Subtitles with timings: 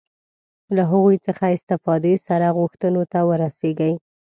[0.75, 3.91] له هغوی څخه استفادې سره غوښتنو ته ورسېږي.